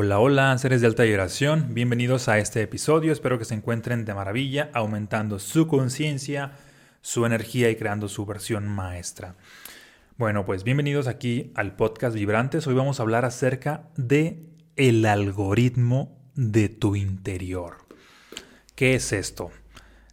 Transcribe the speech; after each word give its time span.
Hola, 0.00 0.20
hola, 0.20 0.56
seres 0.58 0.80
de 0.80 0.86
alta 0.86 1.02
vibración, 1.02 1.74
bienvenidos 1.74 2.28
a 2.28 2.38
este 2.38 2.62
episodio, 2.62 3.12
espero 3.12 3.36
que 3.36 3.44
se 3.44 3.54
encuentren 3.54 4.04
de 4.04 4.14
maravilla, 4.14 4.70
aumentando 4.72 5.40
su 5.40 5.66
conciencia, 5.66 6.52
su 7.00 7.26
energía 7.26 7.68
y 7.68 7.74
creando 7.74 8.06
su 8.06 8.24
versión 8.24 8.68
maestra. 8.68 9.34
Bueno, 10.16 10.46
pues 10.46 10.62
bienvenidos 10.62 11.08
aquí 11.08 11.50
al 11.56 11.74
podcast 11.74 12.14
Vibrantes, 12.14 12.68
hoy 12.68 12.74
vamos 12.74 13.00
a 13.00 13.02
hablar 13.02 13.24
acerca 13.24 13.88
de 13.96 14.46
el 14.76 15.04
algoritmo 15.04 16.16
de 16.36 16.68
tu 16.68 16.94
interior. 16.94 17.78
¿Qué 18.76 18.94
es 18.94 19.12
esto? 19.12 19.50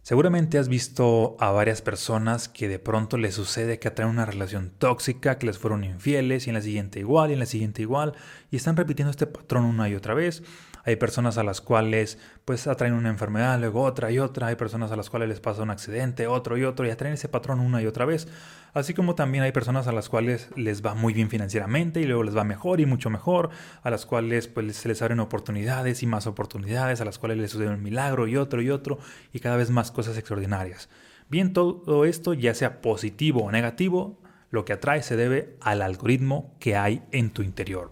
Seguramente 0.06 0.58
has 0.58 0.68
visto 0.68 1.36
a 1.40 1.50
varias 1.50 1.82
personas 1.82 2.48
que 2.48 2.68
de 2.68 2.78
pronto 2.78 3.18
les 3.18 3.34
sucede 3.34 3.80
que 3.80 3.88
atraen 3.88 4.08
una 4.08 4.24
relación 4.24 4.70
tóxica, 4.70 5.36
que 5.36 5.46
les 5.46 5.58
fueron 5.58 5.82
infieles 5.82 6.46
y 6.46 6.50
en 6.50 6.54
la 6.54 6.62
siguiente 6.62 7.00
igual 7.00 7.30
y 7.30 7.32
en 7.32 7.40
la 7.40 7.46
siguiente 7.46 7.82
igual 7.82 8.12
y 8.52 8.54
están 8.54 8.76
repitiendo 8.76 9.10
este 9.10 9.26
patrón 9.26 9.64
una 9.64 9.88
y 9.88 9.96
otra 9.96 10.14
vez. 10.14 10.44
Hay 10.86 10.94
personas 10.94 11.36
a 11.36 11.42
las 11.42 11.60
cuales 11.60 12.16
pues 12.44 12.68
atraen 12.68 12.94
una 12.94 13.08
enfermedad, 13.08 13.58
luego 13.58 13.82
otra 13.82 14.12
y 14.12 14.20
otra. 14.20 14.46
Hay 14.46 14.54
personas 14.54 14.92
a 14.92 14.96
las 14.96 15.10
cuales 15.10 15.28
les 15.28 15.40
pasa 15.40 15.64
un 15.64 15.70
accidente, 15.70 16.28
otro 16.28 16.56
y 16.56 16.62
otro 16.62 16.86
y 16.86 16.90
atraen 16.90 17.14
ese 17.14 17.28
patrón 17.28 17.58
una 17.58 17.82
y 17.82 17.86
otra 17.86 18.04
vez. 18.04 18.28
Así 18.72 18.94
como 18.94 19.16
también 19.16 19.42
hay 19.42 19.50
personas 19.50 19.88
a 19.88 19.92
las 19.92 20.08
cuales 20.08 20.48
les 20.54 20.86
va 20.86 20.94
muy 20.94 21.12
bien 21.12 21.28
financieramente 21.28 22.00
y 22.00 22.04
luego 22.04 22.22
les 22.22 22.36
va 22.36 22.44
mejor 22.44 22.80
y 22.80 22.86
mucho 22.86 23.10
mejor. 23.10 23.50
A 23.82 23.90
las 23.90 24.06
cuales 24.06 24.46
pues 24.46 24.76
se 24.76 24.88
les 24.88 25.02
abren 25.02 25.18
oportunidades 25.18 26.04
y 26.04 26.06
más 26.06 26.28
oportunidades. 26.28 27.00
A 27.00 27.04
las 27.04 27.18
cuales 27.18 27.38
les 27.38 27.50
sucede 27.50 27.70
un 27.70 27.82
milagro 27.82 28.28
y 28.28 28.36
otro 28.36 28.62
y 28.62 28.70
otro 28.70 28.98
y 29.32 29.40
cada 29.40 29.56
vez 29.56 29.70
más 29.70 29.90
cosas 29.90 30.16
extraordinarias. 30.16 30.88
Bien, 31.28 31.52
todo 31.52 32.04
esto, 32.04 32.32
ya 32.32 32.54
sea 32.54 32.80
positivo 32.80 33.42
o 33.42 33.50
negativo, 33.50 34.20
lo 34.50 34.64
que 34.64 34.74
atrae 34.74 35.02
se 35.02 35.16
debe 35.16 35.56
al 35.60 35.82
algoritmo 35.82 36.54
que 36.60 36.76
hay 36.76 37.02
en 37.10 37.30
tu 37.30 37.42
interior. 37.42 37.90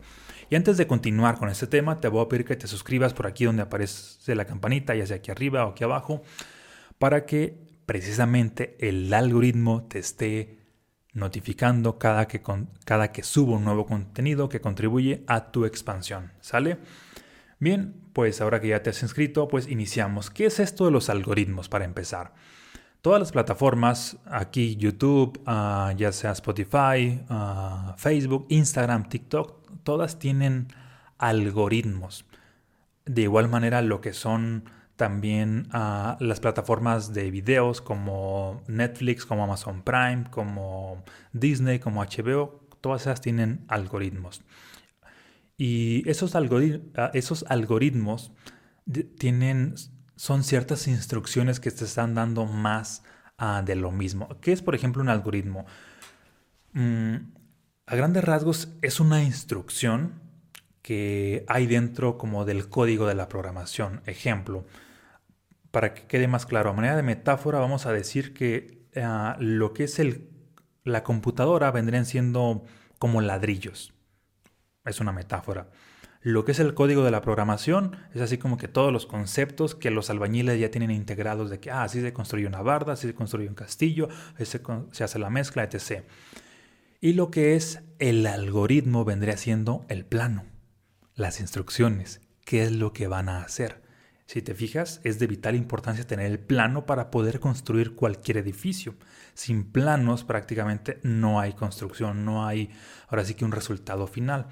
Y 0.51 0.57
antes 0.57 0.77
de 0.77 0.87
continuar 0.87 1.39
con 1.39 1.49
este 1.49 1.67
tema, 1.67 2.01
te 2.01 2.09
voy 2.09 2.25
a 2.25 2.29
pedir 2.29 2.45
que 2.45 2.57
te 2.57 2.67
suscribas 2.67 3.15
por 3.15 3.27
aquí 3.27 3.45
donde 3.45 3.63
aparece 3.63 4.35
la 4.35 4.45
campanita, 4.45 4.95
ya 4.95 5.07
sea 5.07 5.17
aquí 5.17 5.31
arriba 5.31 5.67
o 5.67 5.71
aquí 5.71 5.85
abajo, 5.85 6.23
para 6.99 7.27
que 7.27 7.59
precisamente 7.87 8.77
el 8.81 9.13
algoritmo 9.13 9.87
te 9.89 9.99
esté 9.99 10.59
notificando 11.13 11.99
cada 11.99 12.27
que, 12.27 12.43
cada 12.85 13.13
que 13.13 13.23
subo 13.23 13.55
un 13.55 13.65
nuevo 13.65 13.87
contenido 13.87 14.49
que 14.49 14.61
contribuye 14.61 15.25
a 15.27 15.53
tu 15.53 15.65
expansión. 15.65 16.33
¿Sale? 16.41 16.79
Bien, 17.61 17.95
pues 18.13 18.41
ahora 18.41 18.61
que 18.61 18.69
ya 18.69 18.83
te 18.83 18.91
has 18.91 19.03
inscrito, 19.03 19.49
pues 19.49 19.69
iniciamos. 19.69 20.31
¿Qué 20.31 20.47
es 20.47 20.61
esto 20.61 20.85
de 20.85 20.91
los 20.91 21.09
algoritmos 21.09 21.69
para 21.69 21.85
empezar? 21.85 22.35
Todas 23.05 23.21
las 23.21 23.33
plataformas, 23.33 24.17
aquí 24.25 24.77
YouTube, 24.77 25.39
ah, 25.45 25.93
ya 25.95 26.11
sea 26.11 26.33
Spotify, 26.33 27.21
ah, 27.29 27.95
Facebook, 27.99 28.47
Instagram, 28.49 29.11
TikTok, 29.11 29.83
todas 29.83 30.19
tienen 30.19 30.69
algoritmos. 31.19 32.25
De 33.05 33.21
igual 33.21 33.51
manera 33.51 33.83
lo 33.83 34.01
que 34.01 34.15
son 34.15 34.65
también 34.97 35.69
ah, 35.71 36.17
las 36.19 36.41
plataformas 36.41 37.13
de 37.13 37.31
videos 37.31 37.83
como 37.83 38.63
Netflix, 38.69 39.27
como 39.27 39.45
Amazon 39.45 39.83
Prime, 39.83 40.25
como 40.31 41.05
Disney, 41.35 41.81
como 41.81 42.03
HBO, 42.03 42.59
todas 42.81 43.03
esas 43.03 43.21
tienen 43.21 43.67
algoritmos. 43.69 44.41
Y 45.59 46.09
esos, 46.09 46.35
esos 47.13 47.45
algoritmos 47.51 48.33
tienen, 49.19 49.75
son 50.17 50.45
ciertas 50.45 50.87
instrucciones 50.87 51.61
que 51.61 51.71
te 51.71 51.85
están 51.85 52.15
dando 52.15 52.47
más 52.47 53.03
ah, 53.39 53.63
de 53.65 53.77
lo 53.77 53.91
mismo. 53.91 54.29
¿Qué 54.41 54.53
es, 54.53 54.63
por 54.63 54.75
ejemplo, 54.75 55.03
un 55.03 55.09
algoritmo? 55.09 55.67
Mm, 56.73 57.17
a 57.87 57.97
grandes 57.97 58.25
rasgos 58.25 58.69
es 58.83 59.01
una 59.01 59.23
instrucción 59.23 60.21
que 60.83 61.45
hay 61.49 61.67
dentro 61.67 62.19
como 62.19 62.45
del 62.45 62.69
código 62.69 63.07
de 63.07 63.15
la 63.15 63.29
programación. 63.29 64.03
Ejemplo, 64.07 64.67
para 65.71 65.95
que 65.95 66.07
quede 66.07 66.29
más 66.29 66.47
claro, 66.47 66.71
a 66.71 66.73
manera 66.75 66.97
de 66.97 67.03
metáfora 67.03 67.59
vamos 67.59 67.87
a 67.87 67.93
decir 67.93 68.35
que 68.35 68.87
ah, 68.97 69.37
lo 69.41 69.73
que 69.73 69.85
es 69.85 69.99
el, 69.99 70.31
la 70.85 71.03
computadora 71.03 71.71
vendrían 71.71 72.07
siendo 72.07 72.65
como 72.99 73.21
ladrillos. 73.21 73.93
Es 74.85 75.01
una 75.01 75.13
metáfora. 75.13 75.69
Lo 76.25 76.47
que 76.47 76.53
es 76.53 76.59
el 76.59 76.73
código 76.73 77.05
de 77.05 77.11
la 77.11 77.21
programación 77.21 77.99
es 78.15 78.23
así 78.23 78.39
como 78.39 78.57
que 78.57 78.67
todos 78.67 78.91
los 78.91 79.05
conceptos 79.05 79.75
que 79.75 79.91
los 79.91 80.09
albañiles 80.09 80.59
ya 80.59 80.71
tienen 80.71 80.91
integrados 80.91 81.51
de 81.51 81.61
que, 81.61 81.71
ah, 81.71 81.83
así 81.83 82.01
se 82.01 82.15
construye 82.15 82.47
una 82.47 82.63
barda, 82.63 82.95
así 82.95 83.07
se 83.07 83.15
construye 83.15 83.47
un 83.47 83.55
castillo, 83.55 84.09
así 84.39 84.59
se 84.93 85.05
hace 85.05 85.19
la 85.19 85.29
mezcla, 85.29 85.65
etc. 85.65 86.03
Y 87.03 87.13
lo 87.13 87.31
que 87.31 87.57
es 87.57 87.83
el 87.99 88.27
algoritmo 88.27 89.05
vendría 89.05 89.37
siendo 89.37 89.85
el 89.91 90.07
plano, 90.07 90.47
las 91.15 91.41
instrucciones, 91.41 92.23
qué 92.47 92.63
es 92.63 92.73
lo 92.73 92.95
que 92.95 93.07
van 93.07 93.29
a 93.29 93.43
hacer. 93.43 93.83
Si 94.25 94.41
te 94.41 94.55
fijas, 94.55 95.03
es 95.05 95.19
de 95.19 95.27
vital 95.27 95.55
importancia 95.55 96.07
tener 96.07 96.31
el 96.31 96.39
plano 96.39 96.87
para 96.87 97.11
poder 97.11 97.39
construir 97.39 97.95
cualquier 97.95 98.39
edificio. 98.39 98.95
Sin 99.35 99.71
planos 99.71 100.25
prácticamente 100.25 101.01
no 101.03 101.39
hay 101.39 101.53
construcción, 101.53 102.25
no 102.25 102.47
hay 102.47 102.71
ahora 103.09 103.27
sí 103.27 103.35
que 103.35 103.45
un 103.45 103.53
resultado 103.53 104.07
final. 104.07 104.47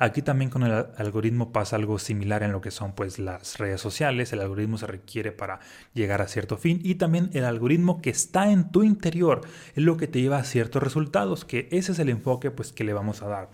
Aquí 0.00 0.22
también 0.22 0.48
con 0.48 0.62
el 0.62 0.72
algoritmo 0.96 1.52
pasa 1.52 1.74
algo 1.74 1.98
similar 1.98 2.44
en 2.44 2.52
lo 2.52 2.60
que 2.60 2.70
son 2.70 2.92
pues 2.92 3.18
las 3.18 3.58
redes 3.58 3.80
sociales. 3.80 4.32
El 4.32 4.40
algoritmo 4.40 4.78
se 4.78 4.86
requiere 4.86 5.32
para 5.32 5.58
llegar 5.92 6.22
a 6.22 6.28
cierto 6.28 6.56
fin 6.56 6.80
y 6.84 6.94
también 6.94 7.30
el 7.32 7.44
algoritmo 7.44 8.00
que 8.00 8.10
está 8.10 8.50
en 8.50 8.70
tu 8.70 8.84
interior 8.84 9.40
es 9.74 9.82
lo 9.82 9.96
que 9.96 10.06
te 10.06 10.20
lleva 10.20 10.38
a 10.38 10.44
ciertos 10.44 10.82
resultados, 10.82 11.44
que 11.44 11.68
ese 11.72 11.92
es 11.92 11.98
el 11.98 12.10
enfoque 12.10 12.52
pues 12.52 12.72
que 12.72 12.84
le 12.84 12.92
vamos 12.92 13.22
a 13.22 13.26
dar. 13.26 13.50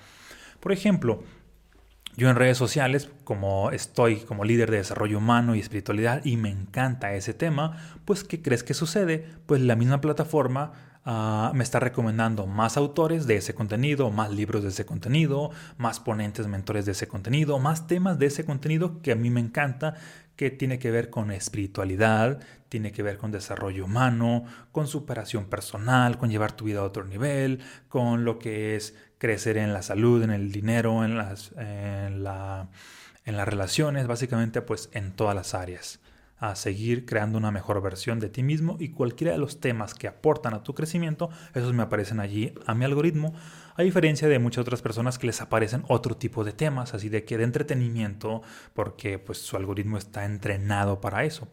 Por 0.60 0.72
ejemplo, 0.72 1.22
yo 2.16 2.28
en 2.28 2.36
redes 2.36 2.58
sociales, 2.58 3.10
como 3.24 3.70
estoy 3.70 4.16
como 4.16 4.44
líder 4.44 4.70
de 4.70 4.76
desarrollo 4.76 5.18
humano 5.18 5.54
y 5.54 5.60
espiritualidad 5.60 6.24
y 6.24 6.36
me 6.36 6.50
encanta 6.50 7.14
ese 7.14 7.34
tema, 7.34 7.78
pues 8.04 8.22
¿qué 8.22 8.40
crees 8.40 8.62
que 8.62 8.74
sucede? 8.74 9.26
Pues 9.46 9.62
la 9.62 9.76
misma 9.76 10.00
plataforma 10.00 10.72
ah, 11.04 11.52
me 11.54 11.64
está 11.64 11.80
recomendando 11.80 12.46
más 12.46 12.76
autores 12.76 13.26
de 13.26 13.36
ese 13.36 13.54
contenido, 13.54 14.10
más 14.10 14.30
libros 14.30 14.62
de 14.62 14.70
ese 14.70 14.86
contenido, 14.86 15.50
más 15.76 16.00
ponentes, 16.00 16.46
mentores 16.46 16.86
de 16.86 16.92
ese 16.92 17.08
contenido, 17.08 17.58
más 17.58 17.86
temas 17.86 18.18
de 18.18 18.26
ese 18.26 18.44
contenido 18.44 19.00
que 19.02 19.12
a 19.12 19.16
mí 19.16 19.30
me 19.30 19.40
encanta, 19.40 19.94
que 20.36 20.50
tiene 20.50 20.78
que 20.78 20.90
ver 20.90 21.10
con 21.10 21.30
espiritualidad, 21.30 22.40
tiene 22.68 22.90
que 22.92 23.02
ver 23.02 23.18
con 23.18 23.30
desarrollo 23.30 23.84
humano, 23.84 24.44
con 24.72 24.88
superación 24.88 25.44
personal, 25.46 26.18
con 26.18 26.30
llevar 26.30 26.52
tu 26.52 26.64
vida 26.64 26.80
a 26.80 26.84
otro 26.84 27.04
nivel, 27.04 27.60
con 27.88 28.24
lo 28.24 28.38
que 28.38 28.74
es 28.74 28.94
crecer 29.18 29.58
en 29.58 29.72
la 29.72 29.82
salud, 29.82 30.22
en 30.22 30.30
el 30.30 30.50
dinero, 30.50 31.04
en 31.04 31.16
las, 31.16 31.52
en 31.56 32.24
la, 32.24 32.68
en 33.24 33.36
las 33.36 33.46
relaciones, 33.46 34.06
básicamente 34.06 34.60
pues 34.60 34.90
en 34.92 35.12
todas 35.12 35.36
las 35.36 35.54
áreas. 35.54 36.00
A 36.38 36.56
seguir 36.56 37.06
creando 37.06 37.38
una 37.38 37.50
mejor 37.50 37.80
versión 37.80 38.20
de 38.20 38.28
ti 38.28 38.42
mismo 38.42 38.76
y 38.80 38.90
cualquiera 38.90 39.32
de 39.32 39.38
los 39.38 39.60
temas 39.60 39.94
que 39.94 40.08
aportan 40.08 40.54
a 40.54 40.62
tu 40.62 40.74
crecimiento, 40.74 41.30
esos 41.54 41.72
me 41.72 41.82
aparecen 41.82 42.20
allí 42.20 42.52
a 42.66 42.74
mi 42.74 42.84
algoritmo, 42.84 43.34
a 43.76 43.82
diferencia 43.82 44.28
de 44.28 44.38
muchas 44.38 44.62
otras 44.62 44.82
personas 44.82 45.18
que 45.18 45.26
les 45.26 45.40
aparecen 45.40 45.84
otro 45.88 46.16
tipo 46.16 46.44
de 46.44 46.52
temas, 46.52 46.94
así 46.94 47.08
de 47.08 47.24
que 47.24 47.38
de 47.38 47.44
entretenimiento, 47.44 48.42
porque 48.72 49.18
pues 49.18 49.38
su 49.38 49.56
algoritmo 49.56 49.96
está 49.96 50.24
entrenado 50.24 51.00
para 51.00 51.24
eso. 51.24 51.48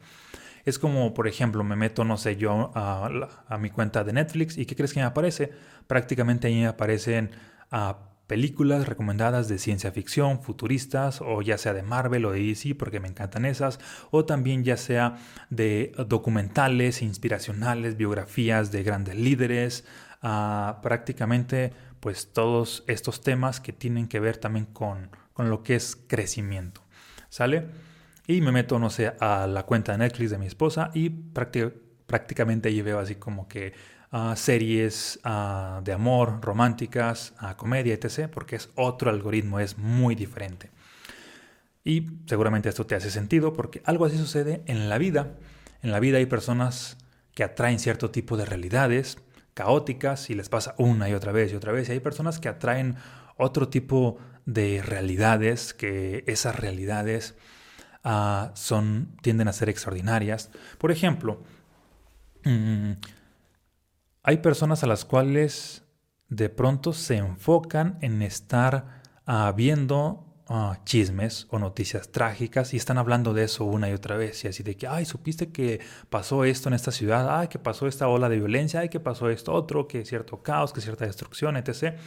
Es 0.65 0.77
como, 0.77 1.13
por 1.13 1.27
ejemplo, 1.27 1.63
me 1.63 1.75
meto, 1.75 2.03
no 2.03 2.17
sé, 2.17 2.35
yo 2.35 2.71
a, 2.75 3.57
mi 3.59 3.69
cuenta 3.69 4.03
de 4.03 4.13
Netflix 4.13 4.57
y 4.57 4.65
¿qué 4.65 4.75
crees 4.75 4.93
que 4.93 4.99
me 4.99 5.05
aparece? 5.05 5.51
Prácticamente 5.87 6.47
ahí 6.47 6.59
me 6.59 6.67
aparecen 6.67 7.31
a 7.71 8.10
películas 8.31 8.87
recomendadas 8.87 9.49
de 9.49 9.57
ciencia 9.57 9.91
ficción, 9.91 10.41
futuristas, 10.41 11.19
o 11.19 11.41
ya 11.41 11.57
sea 11.57 11.73
de 11.73 11.83
Marvel 11.83 12.23
o 12.23 12.31
de 12.31 12.39
DC, 12.39 12.75
porque 12.75 13.01
me 13.01 13.09
encantan 13.09 13.43
esas, 13.43 13.77
o 14.09 14.23
también 14.23 14.63
ya 14.63 14.77
sea 14.77 15.17
de 15.49 15.91
documentales, 16.07 17.01
inspiracionales, 17.01 17.97
biografías 17.97 18.71
de 18.71 18.83
grandes 18.83 19.17
líderes, 19.17 19.83
prácticamente 20.21 21.73
pues 21.99 22.31
todos 22.31 22.85
estos 22.87 23.19
temas 23.19 23.59
que 23.59 23.73
tienen 23.73 24.07
que 24.07 24.21
ver 24.21 24.37
también 24.37 24.65
con, 24.67 25.09
con 25.33 25.49
lo 25.49 25.61
que 25.61 25.75
es 25.75 25.97
crecimiento. 25.97 26.85
¿Sale? 27.27 27.67
Y 28.27 28.39
me 28.39 28.53
meto, 28.53 28.79
no 28.79 28.89
sé, 28.89 29.11
a 29.19 29.45
la 29.45 29.63
cuenta 29.63 29.91
de 29.91 29.97
Netflix 29.97 30.31
de 30.31 30.37
mi 30.37 30.45
esposa 30.45 30.89
y 30.93 31.09
prácticamente 31.09 32.69
allí 32.69 32.81
veo 32.81 32.99
así 32.99 33.15
como 33.15 33.49
que 33.49 33.73
series 34.35 35.19
de 35.23 35.93
amor, 35.93 36.39
románticas, 36.41 37.33
comedia, 37.57 37.93
etc., 37.93 38.29
porque 38.31 38.57
es 38.57 38.69
otro 38.75 39.09
algoritmo, 39.09 39.59
es 39.59 39.77
muy 39.77 40.15
diferente. 40.15 40.69
Y 41.83 42.07
seguramente 42.27 42.69
esto 42.69 42.85
te 42.85 42.95
hace 42.95 43.09
sentido 43.09 43.53
porque 43.53 43.81
algo 43.85 44.05
así 44.05 44.17
sucede 44.17 44.63
en 44.67 44.89
la 44.89 44.97
vida. 44.97 45.33
En 45.81 45.91
la 45.91 45.99
vida 45.99 46.17
hay 46.17 46.25
personas 46.25 46.97
que 47.33 47.43
atraen 47.43 47.79
cierto 47.79 48.11
tipo 48.11 48.37
de 48.37 48.45
realidades 48.45 49.17
caóticas 49.53 50.29
y 50.29 50.35
les 50.35 50.49
pasa 50.49 50.75
una 50.77 51.09
y 51.09 51.13
otra 51.13 51.31
vez 51.31 51.51
y 51.51 51.55
otra 51.55 51.71
vez. 51.71 51.89
Y 51.89 51.93
hay 51.93 51.99
personas 51.99 52.39
que 52.39 52.49
atraen 52.49 52.95
otro 53.37 53.69
tipo 53.69 54.19
de 54.45 54.81
realidades, 54.81 55.73
que 55.73 56.23
esas 56.27 56.55
realidades 56.55 57.35
ah, 58.03 58.51
son, 58.55 59.15
tienden 59.21 59.47
a 59.47 59.53
ser 59.53 59.69
extraordinarias. 59.69 60.51
Por 60.77 60.91
ejemplo, 60.91 61.41
mm, 62.43 62.91
hay 64.23 64.37
personas 64.37 64.83
a 64.83 64.87
las 64.87 65.05
cuales 65.05 65.83
de 66.29 66.49
pronto 66.49 66.93
se 66.93 67.17
enfocan 67.17 67.97
en 68.01 68.21
estar 68.21 69.01
ah, 69.25 69.51
viendo 69.55 70.43
ah, 70.47 70.79
chismes 70.85 71.47
o 71.49 71.59
noticias 71.59 72.11
trágicas 72.11 72.73
y 72.73 72.77
están 72.77 72.97
hablando 72.97 73.33
de 73.33 73.43
eso 73.45 73.65
una 73.65 73.89
y 73.89 73.93
otra 73.93 74.17
vez. 74.17 74.45
Y 74.45 74.47
así 74.47 74.63
de 74.63 74.77
que, 74.77 74.87
ay, 74.87 75.05
supiste 75.05 75.51
que 75.51 75.79
pasó 76.09 76.45
esto 76.45 76.69
en 76.69 76.75
esta 76.75 76.91
ciudad, 76.91 77.39
ay, 77.39 77.47
que 77.47 77.59
pasó 77.59 77.87
esta 77.87 78.07
ola 78.07 78.29
de 78.29 78.37
violencia, 78.37 78.81
ay, 78.81 78.89
que 78.89 78.99
pasó 78.99 79.29
esto 79.29 79.53
otro, 79.53 79.87
que 79.87 80.05
cierto 80.05 80.43
caos, 80.43 80.71
que 80.71 80.81
cierta 80.81 81.05
destrucción, 81.05 81.57
etc. 81.57 81.97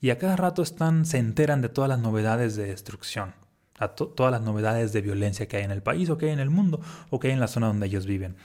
Y 0.00 0.10
a 0.10 0.18
cada 0.18 0.36
rato 0.36 0.62
están, 0.62 1.04
se 1.04 1.18
enteran 1.18 1.62
de 1.62 1.68
todas 1.68 1.88
las 1.88 1.98
novedades 1.98 2.54
de 2.54 2.66
destrucción, 2.66 3.34
a 3.78 3.88
todas 3.88 4.30
las 4.30 4.40
novedades 4.40 4.92
de 4.92 5.00
violencia 5.02 5.48
que 5.48 5.56
hay 5.56 5.64
en 5.64 5.72
el 5.72 5.82
país 5.82 6.08
o 6.10 6.16
que 6.16 6.26
hay 6.26 6.32
en 6.32 6.40
el 6.40 6.50
mundo 6.50 6.80
o 7.10 7.18
que 7.18 7.28
hay 7.28 7.34
en 7.34 7.40
la 7.40 7.48
zona 7.48 7.66
donde 7.66 7.86
ellos 7.86 8.06
viven. 8.06 8.36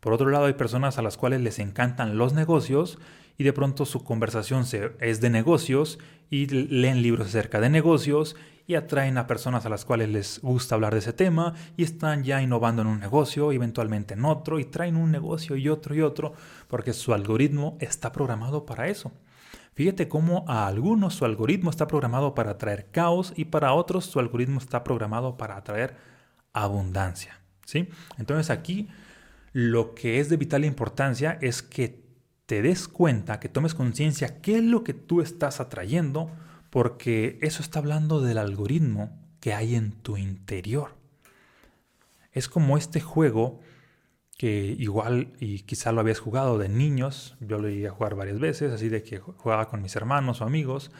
Por 0.00 0.12
otro 0.12 0.30
lado, 0.30 0.46
hay 0.46 0.54
personas 0.54 0.98
a 0.98 1.02
las 1.02 1.16
cuales 1.16 1.40
les 1.40 1.58
encantan 1.58 2.18
los 2.18 2.32
negocios 2.32 2.98
y 3.36 3.44
de 3.44 3.52
pronto 3.52 3.84
su 3.84 4.04
conversación 4.04 4.66
se, 4.66 4.92
es 5.00 5.20
de 5.20 5.30
negocios 5.30 5.98
y 6.30 6.46
leen 6.46 7.02
libros 7.02 7.28
acerca 7.28 7.60
de 7.60 7.70
negocios 7.70 8.36
y 8.66 8.74
atraen 8.74 9.16
a 9.16 9.26
personas 9.26 9.64
a 9.64 9.70
las 9.70 9.86
cuales 9.86 10.10
les 10.10 10.40
gusta 10.42 10.74
hablar 10.74 10.92
de 10.92 10.98
ese 10.98 11.14
tema 11.14 11.54
y 11.76 11.84
están 11.84 12.22
ya 12.22 12.42
innovando 12.42 12.82
en 12.82 12.88
un 12.88 13.00
negocio, 13.00 13.50
eventualmente 13.50 14.14
en 14.14 14.26
otro 14.26 14.58
y 14.58 14.66
traen 14.66 14.96
un 14.96 15.10
negocio 15.10 15.56
y 15.56 15.70
otro 15.70 15.94
y 15.94 16.02
otro 16.02 16.34
porque 16.68 16.92
su 16.92 17.14
algoritmo 17.14 17.78
está 17.80 18.12
programado 18.12 18.66
para 18.66 18.88
eso. 18.88 19.10
Fíjate 19.72 20.08
cómo 20.08 20.44
a 20.48 20.66
algunos 20.66 21.14
su 21.14 21.24
algoritmo 21.24 21.70
está 21.70 21.86
programado 21.86 22.34
para 22.34 22.50
atraer 22.50 22.90
caos 22.90 23.32
y 23.36 23.46
para 23.46 23.72
otros 23.72 24.04
su 24.04 24.20
algoritmo 24.20 24.58
está 24.58 24.84
programado 24.84 25.38
para 25.38 25.56
atraer 25.56 25.96
abundancia. 26.52 27.40
¿sí? 27.64 27.88
Entonces 28.18 28.50
aquí 28.50 28.88
lo 29.52 29.94
que 29.94 30.20
es 30.20 30.28
de 30.28 30.36
vital 30.36 30.64
importancia 30.64 31.38
es 31.40 31.62
que 31.62 32.02
te 32.46 32.62
des 32.62 32.88
cuenta, 32.88 33.40
que 33.40 33.48
tomes 33.48 33.74
conciencia 33.74 34.40
qué 34.40 34.58
es 34.58 34.64
lo 34.64 34.84
que 34.84 34.94
tú 34.94 35.20
estás 35.20 35.60
atrayendo, 35.60 36.30
porque 36.70 37.38
eso 37.42 37.62
está 37.62 37.78
hablando 37.78 38.20
del 38.20 38.38
algoritmo 38.38 39.18
que 39.40 39.52
hay 39.52 39.74
en 39.74 39.92
tu 39.92 40.16
interior. 40.16 40.96
Es 42.32 42.48
como 42.48 42.78
este 42.78 43.00
juego 43.00 43.60
que 44.38 44.76
igual 44.78 45.32
y 45.40 45.60
quizá 45.60 45.92
lo 45.92 46.00
habías 46.00 46.20
jugado 46.20 46.58
de 46.58 46.68
niños, 46.68 47.36
yo 47.40 47.58
lo 47.58 47.68
iba 47.68 47.90
a 47.90 47.92
jugar 47.92 48.14
varias 48.14 48.38
veces, 48.38 48.72
así 48.72 48.88
de 48.88 49.02
que 49.02 49.18
jugaba 49.18 49.68
con 49.68 49.82
mis 49.82 49.96
hermanos 49.96 50.40
o 50.40 50.44
amigos, 50.44 50.92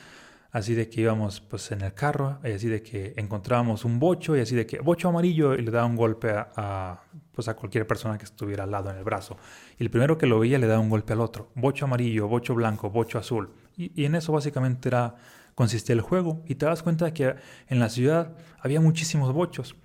así 0.51 0.75
de 0.75 0.89
que 0.89 1.03
íbamos 1.03 1.41
pues 1.41 1.71
en 1.73 1.83
el 1.83 1.95
carro, 1.95 2.39
y 2.45 2.53
así 2.53 2.69
de 2.69 2.83
que 2.83 3.15
encontrábamos 3.17 3.85
un 3.85 3.99
bocho 3.99 4.37
y 4.37 4.41
así 4.41 4.55
de 4.55 4.67
que 4.67 4.81
bocho 4.81 5.09
amarillo 5.09 5.55
y 5.55 5.63
le 5.63 5.71
daba 5.71 5.87
un 5.87 5.97
golpe 5.97 6.31
a, 6.31 7.03
pues 7.33 7.49
a 7.49 7.55
cualquier 7.55 7.87
persona 7.87 8.17
que 8.19 8.25
estuviera 8.25 8.65
al 8.65 8.71
lado 8.71 8.91
en 8.91 8.97
el 8.97 9.05
brazo. 9.05 9.37
Y 9.79 9.85
el 9.85 9.91
primero 9.91 10.17
que 10.17 10.27
lo 10.27 10.39
veía 10.39 10.59
le 10.59 10.67
daba 10.67 10.81
un 10.81 10.91
golpe 10.91 11.13
al 11.13 11.21
otro, 11.21 11.51
bocho 11.55 11.85
amarillo, 11.85 12.29
bocho 12.29 12.55
blanco, 12.55 12.91
bocho 12.91 13.19
azul. 13.19 13.51
Y, 13.77 14.05
en 14.05 14.17
eso 14.17 14.33
básicamente 14.33 14.89
era, 14.89 15.15
consistía 15.55 15.95
el 15.95 16.01
juego. 16.01 16.43
Y 16.47 16.57
te 16.57 16.67
das 16.67 16.83
cuenta 16.83 17.05
de 17.05 17.13
que 17.13 17.35
en 17.69 17.79
la 17.79 17.89
ciudad 17.89 18.37
había 18.59 18.81
muchísimos 18.81 19.33
bochos. 19.33 19.77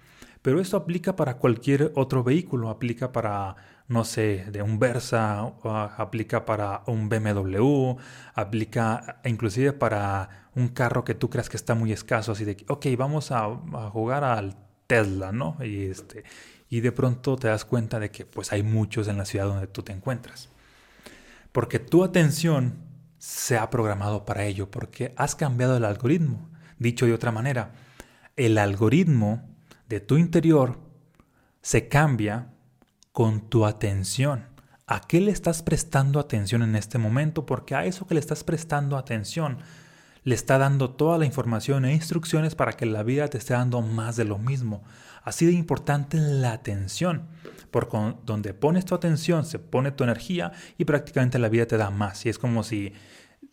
Pero 0.44 0.62
esto 0.62 0.78
aplica 0.78 1.16
para 1.16 1.38
cualquier 1.38 1.92
otro 1.96 2.24
vehículo, 2.24 2.70
aplica 2.70 3.12
para 3.12 3.56
no 3.88 4.06
sé, 4.06 4.46
de 4.52 4.62
un 4.62 4.80
Versa, 4.80 5.54
aplica 5.98 6.46
para 6.46 6.84
un 6.88 7.10
BMW, 7.10 7.98
aplica 8.34 9.20
inclusive 9.26 9.74
para 9.74 10.50
un 10.56 10.70
carro 10.70 11.04
que 11.04 11.16
tú 11.16 11.30
creas 11.30 11.50
que 11.50 11.58
está 11.58 11.76
muy 11.76 11.92
escaso, 11.92 12.32
así 12.32 12.46
de, 12.46 12.58
ok, 12.68 12.86
vamos 12.98 13.32
a, 13.32 13.48
jugar 13.92 14.24
al 14.24 14.56
Tesla, 14.88 15.32
¿no? 15.32 15.58
Y, 15.64 15.86
este, 15.86 16.24
y 16.70 16.82
de 16.82 16.92
pronto 16.92 17.36
te 17.36 17.48
das 17.48 17.66
cuenta 17.66 18.00
de 18.00 18.10
que 18.12 18.26
pues 18.26 18.52
hay 18.52 18.64
muchos 18.64 19.08
en 19.08 19.18
la 19.18 19.26
ciudad 19.26 19.46
donde 19.46 19.68
tú 19.68 19.84
te 19.84 19.92
encuentras. 19.92 20.50
Porque 21.52 21.80
tu 21.80 22.04
atención 22.04 22.76
se 23.18 23.58
ha 23.58 23.70
programado 23.70 24.26
para 24.26 24.46
ello, 24.46 24.72
porque 24.72 25.14
has 25.18 25.36
cambiado 25.36 25.78
el 25.78 25.86
algoritmo. 25.86 26.50
Dicho 26.80 27.06
de 27.06 27.14
otra 27.14 27.32
manera, 27.32 27.74
el 28.36 28.58
algoritmo 28.58 29.53
tu 30.00 30.18
interior 30.18 30.80
se 31.62 31.88
cambia 31.88 32.54
con 33.12 33.50
tu 33.50 33.66
atención. 33.66 34.46
¿A 34.88 35.02
qué 35.02 35.22
le 35.22 35.32
estás 35.32 35.64
prestando 35.64 36.20
atención 36.20 36.62
en 36.62 36.76
este 36.76 36.98
momento? 36.98 37.46
Porque 37.46 37.76
a 37.76 37.86
eso 37.86 38.06
que 38.06 38.16
le 38.16 38.20
estás 38.20 38.44
prestando 38.44 38.98
atención 38.98 39.60
le 40.24 40.36
está 40.36 40.58
dando 40.58 40.92
toda 40.92 41.18
la 41.18 41.26
información 41.26 41.86
e 41.86 41.94
instrucciones 41.94 42.56
para 42.56 42.74
que 42.74 42.86
la 42.86 43.04
vida 43.04 43.28
te 43.28 43.38
esté 43.38 43.54
dando 43.54 43.82
más 43.82 44.16
de 44.16 44.26
lo 44.26 44.38
mismo. 44.38 44.84
Así 45.24 45.46
de 45.46 45.54
importante 45.54 46.18
la 46.18 46.54
atención, 46.54 47.28
porque 47.72 48.16
donde 48.26 48.54
pones 48.54 48.86
tu 48.86 48.96
atención 48.96 49.46
se 49.46 49.60
pone 49.60 49.92
tu 49.92 50.04
energía 50.04 50.52
y 50.78 50.86
prácticamente 50.86 51.40
la 51.40 51.50
vida 51.50 51.66
te 51.66 51.78
da 51.78 51.90
más. 51.90 52.26
Y 52.26 52.30
es 52.30 52.40
como 52.40 52.64
si, 52.64 52.94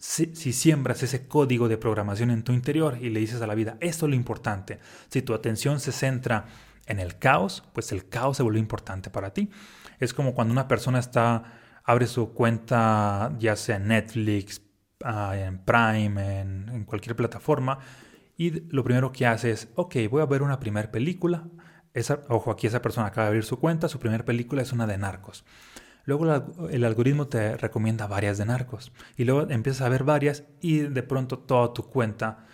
si, 0.00 0.34
si, 0.34 0.54
siembras 0.54 1.02
ese 1.02 1.28
código 1.28 1.68
de 1.68 1.76
programación 1.76 2.30
en 2.30 2.42
tu 2.42 2.52
interior 2.52 2.96
y 3.00 3.10
le 3.10 3.20
dices 3.20 3.42
a 3.42 3.46
la 3.46 3.54
vida, 3.54 3.76
esto 3.80 4.06
es 4.06 4.10
lo 4.10 4.16
importante. 4.16 4.80
Si 5.10 5.20
tu 5.20 5.34
atención 5.34 5.78
se 5.78 5.92
centra 5.92 6.46
en 6.86 6.98
el 6.98 7.18
caos, 7.18 7.62
pues 7.74 7.92
el 7.92 8.08
caos 8.08 8.38
se 8.38 8.42
vuelve 8.42 8.58
importante 8.58 9.10
para 9.10 9.34
ti. 9.34 9.50
Es 9.98 10.14
como 10.14 10.34
cuando 10.34 10.52
una 10.52 10.68
persona 10.68 10.98
está, 10.98 11.44
abre 11.84 12.06
su 12.06 12.32
cuenta, 12.32 13.36
ya 13.38 13.56
sea 13.56 13.76
en 13.76 13.88
Netflix, 13.88 14.62
ah, 15.04 15.36
en 15.36 15.58
Prime, 15.58 16.40
en, 16.40 16.84
cualquier 16.86 17.14
plataforma, 17.14 17.78
y 18.38 18.50
lo 18.74 18.82
primero 18.82 19.12
que 19.12 19.26
hace 19.26 19.50
es, 19.50 19.68
ok, 19.74 19.96
voy 20.10 20.22
a 20.22 20.26
ver 20.26 20.40
una 20.40 20.58
primera 20.58 20.90
película. 20.90 21.46
Esa, 21.92 22.22
ojo, 22.30 22.50
aquí 22.50 22.66
esa 22.66 22.80
persona 22.80 23.08
acaba 23.08 23.26
de 23.26 23.28
abrir 23.28 23.44
su 23.44 23.58
cuenta, 23.58 23.86
su 23.88 23.98
primera 23.98 24.24
película 24.24 24.62
es 24.62 24.72
una 24.72 24.86
de 24.86 24.96
narcos. 24.96 25.44
Luego 26.04 26.68
el 26.70 26.84
algoritmo 26.84 27.28
te 27.28 27.56
recomienda 27.56 28.06
varias 28.06 28.38
de 28.38 28.46
narcos. 28.46 28.92
Y 29.16 29.24
luego 29.24 29.48
empiezas 29.50 29.82
a 29.82 29.88
ver 29.88 30.04
varias 30.04 30.44
y 30.60 30.78
de 30.78 31.02
pronto 31.02 31.38
toda 31.38 31.72
tu 31.72 31.84
cuenta 31.84 32.46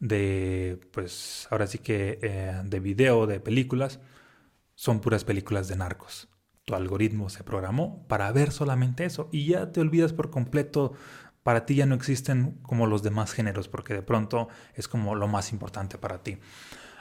de, 0.00 0.80
pues 0.92 1.46
ahora 1.50 1.66
sí 1.66 1.78
que 1.78 2.18
eh, 2.22 2.60
de 2.64 2.80
video, 2.80 3.26
de 3.26 3.40
películas, 3.40 4.00
son 4.74 5.00
puras 5.00 5.24
películas 5.24 5.68
de 5.68 5.76
narcos. 5.76 6.28
Tu 6.64 6.74
algoritmo 6.74 7.28
se 7.28 7.44
programó 7.44 8.06
para 8.08 8.30
ver 8.32 8.52
solamente 8.52 9.04
eso 9.04 9.28
y 9.32 9.46
ya 9.46 9.72
te 9.72 9.80
olvidas 9.80 10.12
por 10.12 10.30
completo, 10.30 10.92
para 11.42 11.66
ti 11.66 11.76
ya 11.76 11.86
no 11.86 11.94
existen 11.94 12.58
como 12.62 12.86
los 12.86 13.02
demás 13.02 13.32
géneros 13.32 13.68
porque 13.68 13.94
de 13.94 14.02
pronto 14.02 14.48
es 14.74 14.88
como 14.88 15.14
lo 15.14 15.28
más 15.28 15.52
importante 15.52 15.98
para 15.98 16.22
ti. 16.22 16.38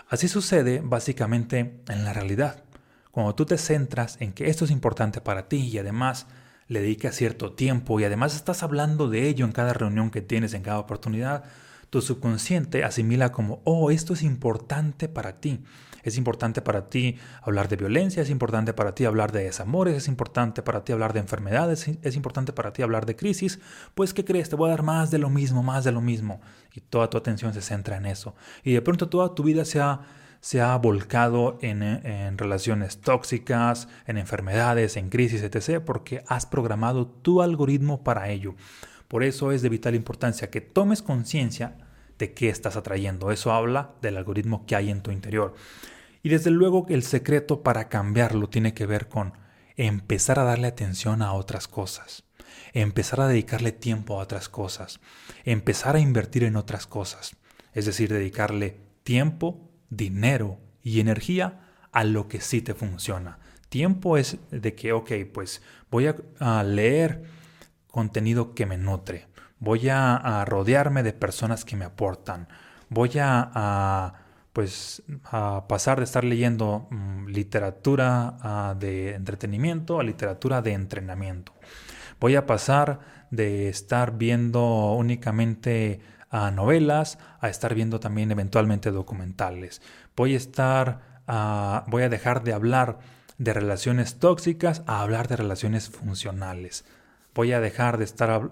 Así 0.09 0.27
sucede 0.27 0.81
básicamente 0.83 1.81
en 1.88 2.06
la 2.06 2.13
realidad. 2.13 2.65
Cuando 3.12 3.36
tú 3.36 3.46
te 3.46 3.58
centras 3.58 4.18
en 4.19 4.34
que 4.34 4.50
esto 4.50 4.66
es 4.66 4.72
importante 4.72 5.22
para 5.22 5.48
ti 5.48 5.58
y 5.58 5.78
además 5.78 6.28
le 6.68 6.81
dedicas 6.81 7.16
cierto 7.16 7.54
tiempo 7.54 8.00
y 8.00 8.06
además 8.06 8.36
estás 8.36 8.63
hablando 8.63 9.10
de 9.10 9.28
ello 9.28 9.46
en 9.46 9.52
cada 9.52 9.74
reunión 9.74 10.10
que 10.10 10.22
tienes, 10.22 10.54
en 10.54 10.63
cada 10.63 10.80
oportunidad, 10.80 11.44
tu 11.90 12.02
subconsciente 12.02 12.86
asimila 12.86 13.34
como, 13.34 13.62
oh, 13.66 13.92
esto 13.92 14.13
es 14.13 14.24
importante 14.24 15.10
para 15.10 15.42
ti. 15.42 15.62
Es 16.04 16.18
importante 16.18 16.62
para 16.62 16.90
ti 16.90 17.18
hablar 17.42 17.68
de 17.68 17.75
violencia, 17.75 18.24
es 18.24 18.30
importante 18.30 18.74
para 18.74 18.96
ti 18.96 19.06
hablar 19.06 19.32
de 19.32 19.44
desamores, 19.44 19.96
es 19.96 20.08
importante 20.08 20.63
para 20.63 20.84
ti 20.84 20.94
hablar 20.94 21.13
de 21.13 21.20
enfermedades, 21.20 21.88
es 22.01 22.15
importante 22.15 22.53
para 22.53 22.74
ti 22.74 22.82
hablar 22.82 23.06
de 23.06 23.15
crisis. 23.15 23.60
Pues, 23.94 24.13
¿qué 24.13 24.25
crees? 24.25 24.50
Te 24.50 24.56
voy 24.56 24.70
a 24.70 24.72
dar 24.72 24.84
más 24.84 25.12
de 25.12 25.20
lo 25.20 25.30
mismo, 25.30 25.62
más 25.63 25.84
de 25.84 25.91
lo 25.91 26.01
mismo. 26.01 26.41
Y 26.74 26.82
toda 26.82 27.10
tu 27.10 27.18
atención 27.18 27.53
se 27.53 27.62
centra 27.62 27.98
en 27.98 28.06
eso. 28.06 28.36
Y 28.63 28.74
de 28.74 28.82
pronto 28.82 29.10
toda 29.10 29.36
tu 29.36 29.44
vida 29.44 29.65
se 29.65 29.80
ha, 29.80 30.01
se 30.41 30.60
ha 30.60 30.75
volcado 30.77 31.60
en, 31.62 32.38
relaciones 32.38 33.00
tóxicas, 33.00 33.88
en 34.07 34.17
enfermedades, 34.17 34.98
en 34.98 35.10
crisis, 35.10 35.43
etc. 35.43 35.81
Porque 35.86 36.24
has 36.27 36.48
programado 36.48 37.07
tu 37.07 37.41
algoritmo 37.43 38.03
para 38.03 38.29
ello. 38.29 38.55
Por 39.07 39.24
eso 39.24 39.51
es 39.51 39.62
de 39.62 39.69
vital 39.69 39.93
importancia 39.93 40.50
que 40.50 40.60
tomes 40.60 41.03
conciencia 41.03 41.77
de 42.17 42.33
qué 42.33 42.50
estás 42.50 42.75
atrayendo. 42.75 43.31
Eso 43.31 43.53
habla 43.53 43.91
del 44.01 44.17
algoritmo 44.17 44.65
que 44.65 44.75
hay 44.75 44.89
en 44.89 45.01
tu 45.01 45.12
interior. 45.12 45.53
Y 46.24 46.29
desde 46.29 46.50
luego 46.50 46.88
el 46.89 47.03
secreto 47.03 47.62
para 47.62 47.88
cambiarlo 47.88 48.50
tiene 48.50 48.74
que 48.74 48.86
ver 48.88 49.10
con 49.10 49.33
empezar 49.77 50.39
a 50.39 50.43
darle 50.43 50.67
atención 50.67 51.21
a 51.21 51.33
otras 51.33 51.67
cosas, 51.67 52.24
empezar 52.74 53.21
a 53.21 53.27
dedicarle 53.27 53.71
tiempo 53.71 54.19
a 54.19 54.24
otras 54.24 54.50
cosas, 54.50 55.00
empezar 55.45 55.95
a 55.95 56.00
invertir 56.00 56.43
en 56.43 56.55
otras 56.55 56.86
cosas, 56.88 57.36
es 57.74 57.86
decir, 57.86 58.12
dedicarle 58.12 58.77
tiempo, 59.03 59.71
dinero 59.91 60.57
y 60.81 61.00
energía 61.00 61.60
a 61.91 62.03
lo 62.03 62.27
que 62.27 62.41
sí 62.41 62.63
te 62.63 62.74
funciona. 62.74 63.38
Tiempo 63.69 64.17
es 64.17 64.38
de 64.50 64.74
que, 64.74 64.91
ok, 64.93 65.12
pues 65.31 65.62
voy 65.91 66.10
a, 66.39 66.63
leer 66.63 67.24
contenido 67.88 68.55
que 68.55 68.65
me 68.65 68.77
nutre. 68.77 69.27
Voy 69.60 69.89
a, 69.89 70.43
rodearme 70.45 71.03
de 71.03 71.13
personas 71.13 71.63
que 71.63 71.75
me 71.75 71.86
aportan. 71.86 72.48
Voy 72.89 73.12
a, 73.19 74.13
pues, 74.51 75.03
a 75.25 75.65
pasar 75.67 76.00
de 76.00 76.05
estar 76.05 76.24
leyendo 76.24 76.88
mm, 76.89 77.27
literatura 77.27 78.38
ah, 78.41 78.75
de 78.77 79.13
entretenimiento 79.13 80.00
a 80.00 80.03
literatura 80.03 80.62
de 80.62 80.74
entrenamiento. 80.74 81.53
Voy 82.19 82.36
a 82.36 82.45
pasar 82.45 83.00
de 83.31 83.69
estar 83.69 84.17
viendo 84.17 84.93
únicamente 84.93 86.01
a 86.32 86.48
ah, 86.48 86.52
novelas 86.52 87.20
a 87.42 87.50
estar 87.50 87.76
viendo 87.76 88.00
también 88.00 88.32
eventualmente 88.32 88.90
documentales. 88.92 89.82
Voy 90.16 90.34
a 90.34 90.38
estar, 90.38 91.22
ah, 91.28 91.84
voy 91.88 92.04
a 92.04 92.10
dejar 92.10 92.44
de 92.44 92.54
hablar 92.54 93.00
de 93.38 93.54
relaciones 93.54 94.18
tóxicas 94.18 94.82
a 94.88 95.02
hablar 95.02 95.28
de 95.28 95.36
relaciones 95.36 95.90
funcionales. 95.90 96.86
Voy 97.34 97.54
a 97.54 97.60
dejar 97.60 97.98
de 97.98 98.04
estar, 98.04 98.52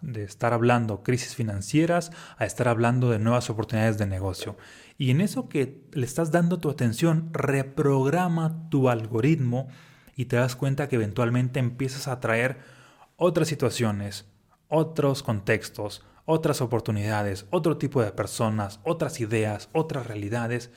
de 0.00 0.24
estar 0.24 0.52
hablando 0.54 1.02
crisis 1.02 1.34
financieras 1.34 2.10
a 2.38 2.46
estar 2.46 2.68
hablando 2.68 3.10
de 3.10 3.18
nuevas 3.18 3.50
oportunidades 3.50 3.98
de 3.98 4.06
negocio. 4.06 4.56
Y 4.96 5.10
en 5.10 5.20
eso 5.20 5.48
que 5.48 5.82
le 5.92 6.06
estás 6.06 6.30
dando 6.30 6.58
tu 6.58 6.70
atención, 6.70 7.28
reprograma 7.32 8.68
tu 8.70 8.88
algoritmo 8.88 9.68
y 10.16 10.26
te 10.26 10.36
das 10.36 10.56
cuenta 10.56 10.88
que 10.88 10.96
eventualmente 10.96 11.60
empiezas 11.60 12.08
a 12.08 12.12
atraer 12.12 12.58
otras 13.16 13.48
situaciones, 13.48 14.26
otros 14.68 15.22
contextos, 15.22 16.02
otras 16.24 16.60
oportunidades, 16.60 17.46
otro 17.50 17.76
tipo 17.76 18.02
de 18.02 18.12
personas, 18.12 18.80
otras 18.84 19.20
ideas, 19.20 19.68
otras 19.72 20.06
realidades 20.06 20.70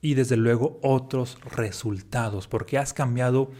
y 0.00 0.14
desde 0.14 0.36
luego 0.36 0.78
otros 0.82 1.38
resultados, 1.44 2.48
porque 2.48 2.78
has 2.78 2.92
cambiado 2.92 3.50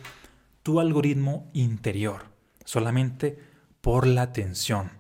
tu 0.63 0.81
algoritmo 0.81 1.51
interior 1.53 2.25
solamente 2.65 3.39
por 3.81 4.07
la 4.07 4.23
atención. 4.23 4.91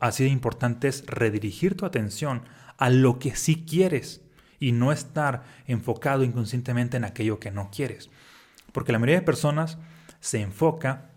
Así 0.00 0.24
de 0.24 0.30
importante 0.30 0.88
es 0.88 1.06
redirigir 1.06 1.76
tu 1.76 1.86
atención 1.86 2.42
a 2.76 2.90
lo 2.90 3.18
que 3.18 3.34
sí 3.34 3.64
quieres 3.64 4.22
y 4.60 4.72
no 4.72 4.92
estar 4.92 5.44
enfocado 5.66 6.24
inconscientemente 6.24 6.96
en 6.96 7.04
aquello 7.04 7.38
que 7.40 7.50
no 7.50 7.70
quieres. 7.70 8.10
Porque 8.72 8.92
la 8.92 8.98
mayoría 8.98 9.20
de 9.20 9.26
personas 9.26 9.78
se 10.20 10.40
enfoca 10.40 11.07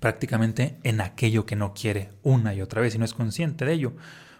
prácticamente 0.00 0.78
en 0.82 1.00
aquello 1.00 1.46
que 1.46 1.56
no 1.56 1.74
quiere 1.74 2.10
una 2.22 2.54
y 2.54 2.62
otra 2.62 2.80
vez 2.80 2.94
y 2.94 2.98
no 2.98 3.04
es 3.04 3.14
consciente 3.14 3.64
de 3.64 3.72
ello. 3.72 3.92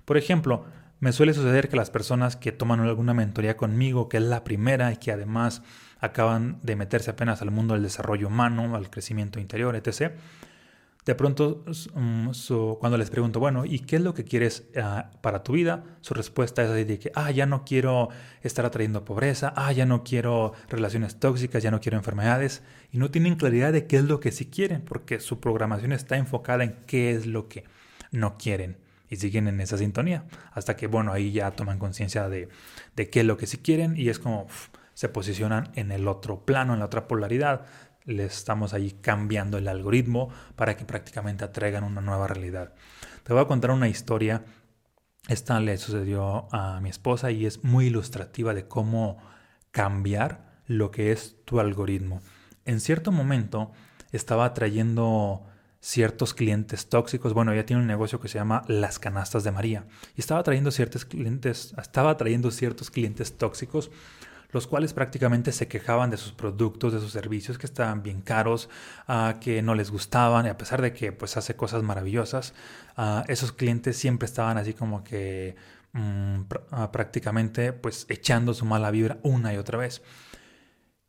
Por 0.04 0.16
ejemplo, 0.16 0.64
me 1.00 1.12
suele 1.12 1.34
suceder 1.34 1.68
que 1.68 1.76
las 1.76 1.90
personas 1.90 2.36
que 2.36 2.52
toman 2.52 2.80
alguna 2.80 3.14
mentoría 3.14 3.56
conmigo, 3.56 4.08
que 4.08 4.18
es 4.18 4.22
la 4.22 4.44
primera 4.44 4.92
y 4.92 4.96
que 4.96 5.12
además 5.12 5.62
acaban 6.00 6.58
de 6.62 6.76
meterse 6.76 7.10
apenas 7.10 7.42
al 7.42 7.50
mundo 7.50 7.74
del 7.74 7.82
desarrollo 7.82 8.28
humano, 8.28 8.76
al 8.76 8.90
crecimiento 8.90 9.40
interior, 9.40 9.76
etc., 9.76 10.12
de 11.04 11.14
pronto 11.14 11.64
mm, 11.94 12.30
cuando 12.78 12.96
les 12.96 13.10
pregunto, 13.10 13.38
bueno, 13.40 13.64
¿y 13.64 13.80
qué 13.80 13.96
es 13.96 14.02
lo 14.02 14.14
que 14.14 14.24
quieres 14.24 14.64
ah, 14.76 15.10
para 15.20 15.42
tu 15.42 15.52
vida? 15.52 15.84
Su 16.00 16.14
respuesta 16.14 16.62
es 16.62 16.70
así 16.70 16.84
de 16.84 16.98
que, 16.98 17.12
ah, 17.14 17.30
ya 17.30 17.46
no 17.46 17.64
quiero 17.64 18.08
estar 18.42 18.64
atrayendo 18.64 19.04
pobreza, 19.04 19.52
ah, 19.56 19.72
ya 19.72 19.84
no 19.84 20.02
quiero 20.02 20.54
relaciones 20.68 21.20
tóxicas, 21.20 21.62
ya 21.62 21.70
no 21.70 21.80
quiero 21.80 21.98
enfermedades, 21.98 22.62
y 22.90 22.98
no 22.98 23.10
tienen 23.10 23.36
claridad 23.36 23.72
de 23.72 23.86
qué 23.86 23.96
es 23.96 24.04
lo 24.04 24.20
que 24.20 24.32
sí 24.32 24.46
quieren, 24.46 24.82
porque 24.82 25.20
su 25.20 25.40
programación 25.40 25.92
está 25.92 26.16
enfocada 26.16 26.64
en 26.64 26.76
qué 26.86 27.10
es 27.12 27.26
lo 27.26 27.48
que 27.48 27.64
no 28.10 28.38
quieren 28.38 28.78
y 29.10 29.16
siguen 29.16 29.48
en 29.48 29.60
esa 29.60 29.76
sintonía. 29.76 30.24
Hasta 30.52 30.76
que, 30.76 30.86
bueno, 30.86 31.12
ahí 31.12 31.32
ya 31.32 31.50
toman 31.50 31.78
conciencia 31.78 32.28
de, 32.28 32.48
de, 32.96 33.10
qué 33.10 33.20
es 33.20 33.26
lo 33.26 33.36
que 33.36 33.46
sí 33.46 33.58
quieren 33.58 33.96
y 33.96 34.08
es 34.08 34.18
como 34.18 34.46
se 34.94 35.08
posicionan 35.08 35.70
en 35.74 35.90
el 35.90 36.08
otro 36.08 36.44
plano, 36.44 36.72
en 36.72 36.78
la 36.78 36.86
otra 36.86 37.06
polaridad. 37.08 37.66
Les 38.04 38.36
estamos 38.36 38.74
ahí 38.74 38.92
cambiando 39.00 39.56
el 39.56 39.66
algoritmo 39.66 40.28
para 40.56 40.76
que 40.76 40.84
prácticamente 40.84 41.44
atraigan 41.44 41.84
una 41.84 42.00
nueva 42.00 42.26
realidad. 42.26 42.74
Te 43.22 43.32
voy 43.32 43.42
a 43.42 43.46
contar 43.46 43.70
una 43.70 43.88
historia. 43.88 44.44
Esta 45.28 45.58
le 45.60 45.78
sucedió 45.78 46.52
a 46.54 46.80
mi 46.80 46.90
esposa 46.90 47.30
y 47.30 47.46
es 47.46 47.64
muy 47.64 47.86
ilustrativa 47.86 48.52
de 48.52 48.68
cómo 48.68 49.18
cambiar 49.70 50.60
lo 50.66 50.90
que 50.90 51.12
es 51.12 51.36
tu 51.46 51.60
algoritmo. 51.60 52.20
En 52.66 52.80
cierto 52.80 53.10
momento 53.10 53.72
estaba 54.12 54.44
atrayendo 54.44 55.46
ciertos 55.80 56.32
clientes 56.32 56.88
tóxicos. 56.88 57.34
Bueno, 57.34 57.52
ella 57.52 57.66
tiene 57.66 57.82
un 57.82 57.88
negocio 57.88 58.20
que 58.20 58.28
se 58.28 58.38
llama 58.38 58.64
Las 58.68 58.98
Canastas 58.98 59.44
de 59.44 59.52
María 59.52 59.86
y 60.16 60.20
estaba 60.20 60.42
trayendo 60.42 60.70
ciertos 60.70 61.04
clientes, 61.04 61.74
estaba 61.76 62.16
trayendo 62.16 62.50
ciertos 62.50 62.90
clientes 62.90 63.36
tóxicos 63.36 63.90
los 64.54 64.68
cuales 64.68 64.94
prácticamente 64.94 65.50
se 65.50 65.66
quejaban 65.66 66.10
de 66.10 66.16
sus 66.16 66.32
productos, 66.32 66.92
de 66.92 67.00
sus 67.00 67.10
servicios 67.10 67.58
que 67.58 67.66
estaban 67.66 68.04
bien 68.04 68.22
caros, 68.22 68.70
uh, 69.08 69.40
que 69.40 69.62
no 69.62 69.74
les 69.74 69.90
gustaban, 69.90 70.46
y 70.46 70.48
a 70.48 70.56
pesar 70.56 70.80
de 70.80 70.92
que 70.92 71.10
pues 71.10 71.36
hace 71.36 71.56
cosas 71.56 71.82
maravillosas, 71.82 72.54
uh, 72.96 73.22
esos 73.26 73.50
clientes 73.50 73.96
siempre 73.96 74.26
estaban 74.26 74.56
así 74.56 74.72
como 74.72 75.02
que 75.02 75.56
mm, 75.92 76.42
ah, 76.70 76.92
prácticamente 76.92 77.72
pues 77.72 78.06
echando 78.08 78.54
su 78.54 78.64
mala 78.64 78.92
vibra 78.92 79.18
una 79.24 79.52
y 79.52 79.56
otra 79.56 79.76
vez. 79.78 80.02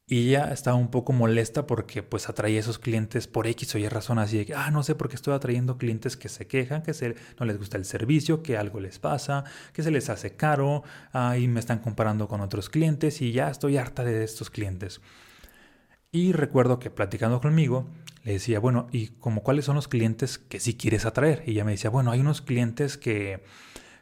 Y 0.07 0.27
ella 0.29 0.51
estaba 0.53 0.77
un 0.77 0.89
poco 0.91 1.13
molesta 1.13 1.65
porque 1.65 2.03
pues 2.03 2.29
atraía 2.29 2.57
a 2.57 2.59
esos 2.59 2.77
clientes 2.77 3.25
por 3.27 3.47
X 3.47 3.73
o 3.73 3.79
Y 3.79 3.89
razón, 3.89 4.19
así 4.19 4.37
de 4.37 4.45
que, 4.45 4.53
ah, 4.53 4.69
no 4.69 4.83
sé 4.83 4.93
por 4.93 5.09
qué 5.09 5.15
estoy 5.15 5.33
atrayendo 5.33 5.79
clientes 5.79 6.15
que 6.15 6.29
se 6.29 6.45
quejan, 6.45 6.83
que 6.83 6.93
se, 6.93 7.15
no 7.39 7.45
les 7.47 7.57
gusta 7.57 7.77
el 7.77 7.85
servicio, 7.85 8.43
que 8.43 8.55
algo 8.55 8.79
les 8.79 8.99
pasa, 8.99 9.45
que 9.73 9.81
se 9.81 9.89
les 9.89 10.09
hace 10.09 10.35
caro, 10.35 10.83
ah, 11.11 11.37
y 11.39 11.47
me 11.47 11.59
están 11.59 11.79
comparando 11.79 12.27
con 12.27 12.41
otros 12.41 12.69
clientes 12.69 13.19
y 13.21 13.31
ya 13.31 13.49
estoy 13.49 13.77
harta 13.77 14.03
de 14.03 14.23
estos 14.23 14.51
clientes. 14.51 15.01
Y 16.11 16.33
recuerdo 16.33 16.77
que 16.77 16.91
platicando 16.91 17.41
conmigo, 17.41 17.89
le 18.23 18.33
decía, 18.33 18.59
bueno, 18.59 18.87
¿y 18.91 19.07
como 19.07 19.41
cuáles 19.41 19.65
son 19.65 19.75
los 19.75 19.87
clientes 19.87 20.37
que 20.37 20.59
sí 20.59 20.77
quieres 20.77 21.05
atraer? 21.05 21.43
Y 21.47 21.51
ella 21.51 21.65
me 21.65 21.71
decía, 21.71 21.89
bueno, 21.89 22.11
hay 22.11 22.19
unos 22.19 22.41
clientes 22.41 22.97
que 22.97 23.43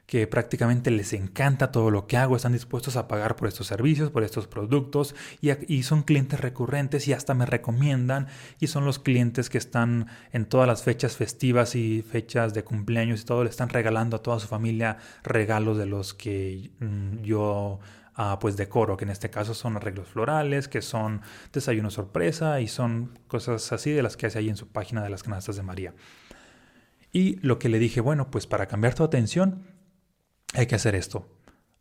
que 0.06 0.28
prácticamente 0.28 0.92
les 0.92 1.14
encanta 1.14 1.72
todo 1.72 1.90
lo 1.90 2.08
que 2.08 2.18
hago, 2.18 2.36
están 2.36 2.54
dispuestos 2.54 2.98
a 2.98 3.08
pagar 3.08 3.36
por 3.36 3.48
estos 3.48 3.68
servicios, 3.68 4.12
por 4.12 4.24
estos 4.24 4.48
productos 4.48 5.16
y, 5.42 5.84
son 5.84 6.04
clientes 6.04 6.40
recurrentes 6.40 7.08
y 7.08 7.14
hasta 7.14 7.34
me 7.34 7.46
recomiendan 7.46 8.28
y 8.60 8.68
son 8.68 8.86
los 8.86 9.00
clientes 9.00 9.50
que 9.50 9.58
están 9.58 10.08
en 10.32 10.46
todas 10.46 10.68
las 10.68 10.84
fechas 10.84 11.16
festivas 11.16 11.76
y 11.76 12.02
fechas 12.02 12.54
de 12.54 12.64
cumpleaños 12.64 13.22
y 13.22 13.26
todo, 13.26 13.44
le 13.44 13.50
están 13.50 13.70
regalando 13.70 14.18
a 14.18 14.22
toda 14.22 14.40
su 14.40 14.48
familia 14.48 14.98
regalos 15.24 15.78
de 15.78 15.86
los 15.86 16.14
que 16.14 16.72
mm, 16.80 17.22
yo 17.22 17.80
ah, 18.16 18.38
pues 18.40 18.58
decoro, 18.58 18.98
que 18.98 19.06
en 19.06 19.12
este 19.12 19.30
caso 19.30 19.54
son 19.54 19.78
arreglos 19.78 20.10
florales, 20.10 20.68
que 20.68 20.82
son 20.82 21.22
desayuno 21.52 21.90
sorpresa 21.90 22.60
y 22.60 22.68
son 22.68 23.18
cosas 23.28 23.72
así 23.72 23.92
de 23.92 24.04
las 24.04 24.18
que 24.18 24.28
hace 24.28 24.40
ahí 24.40 24.50
en 24.50 24.58
su 24.58 24.68
página 24.68 25.02
de 25.02 25.10
las 25.10 25.24
canastas 25.24 25.56
de 25.56 25.64
María. 25.64 25.94
Y 27.12 27.36
lo 27.46 27.60
que 27.60 27.70
le 27.70 27.78
dije, 27.78 28.02
bueno, 28.02 28.32
pues 28.32 28.48
para 28.48 28.66
cambiar 28.66 28.96
tu 28.96 29.04
atención, 29.04 29.73
hay 30.54 30.68
que 30.68 30.76
hacer 30.76 30.96
esto. 30.96 31.28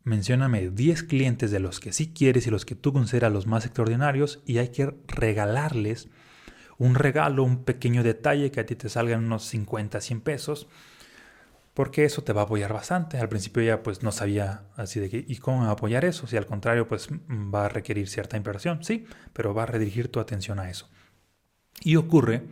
Mencióname 0.05 0.71
10 0.71 1.05
clientes 1.05 1.50
de 1.50 1.61
los 1.61 1.79
que 1.79 1.93
sí 1.93 2.12
quieres 2.12 2.47
y 2.47 2.50
los 2.50 2.64
que 2.64 2.75
tú 2.75 2.93
consideras 2.93 3.33
los 3.33 3.47
más 3.47 3.64
extraordinarios 3.64 4.43
y 4.45 4.59
hay 4.59 4.69
que 4.69 4.95
regalarles 5.07 6.09
un 6.79 6.97
regalo, 6.97 7.45
un 7.45 7.64
pequeño 7.64 8.02
detalle 8.02 8.50
que 8.50 8.59
a 8.59 8.67
ti 8.67 8.75
te 8.75 8.88
salga 8.88 9.14
en 9.14 9.25
unos 9.25 9.45
50, 9.45 10.00
100 10.00 10.21
pesos, 10.23 10.67
porque 11.75 12.05
eso 12.05 12.25
te 12.25 12.33
va 12.33 12.41
a 12.41 12.45
apoyar 12.45 12.73
bastante. 12.73 13.19
Al 13.19 13.29
principio 13.29 13.62
ya 13.62 13.85
pues 13.85 14.02
no 14.02 14.11
sabía 14.11 14.64
así 14.76 14.99
de 14.99 15.09
qué, 15.09 15.25
¿y 15.26 15.37
cómo 15.37 15.64
apoyar 15.67 16.05
eso? 16.05 16.26
Si 16.26 16.37
al 16.37 16.47
contrario 16.47 16.88
pues 16.88 17.09
va 17.31 17.67
a 17.67 17.69
requerir 17.69 18.09
cierta 18.09 18.37
inversión, 18.37 18.83
sí, 18.83 19.07
pero 19.33 19.55
va 19.55 19.62
a 19.62 19.67
redirigir 19.67 20.09
tu 20.09 20.19
atención 20.19 20.59
a 20.59 20.69
eso. 20.69 20.91
Y 21.85 21.95
ocurre 21.95 22.43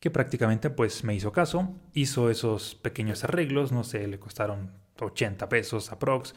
que 0.00 0.10
prácticamente 0.10 0.68
pues 0.68 1.04
me 1.04 1.14
hizo 1.14 1.32
caso, 1.32 1.74
hizo 1.94 2.28
esos 2.30 2.74
pequeños 2.74 3.24
arreglos, 3.24 3.72
no 3.72 3.84
sé, 3.84 4.06
le 4.06 4.18
costaron 4.18 4.85
80 5.00 5.48
pesos 5.48 5.92
aprox, 5.92 6.34